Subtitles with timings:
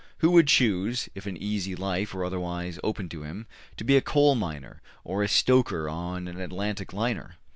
[0.17, 3.45] Who would choose, if an easy life were otherwise open to him,
[3.77, 7.35] to be a coal miner, or a stoker on an Atlantic liner?